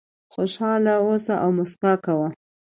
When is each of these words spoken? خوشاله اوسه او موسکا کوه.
خوشاله 0.33 0.93
اوسه 1.03 1.33
او 1.43 1.49
موسکا 1.57 1.93
کوه. 2.05 2.27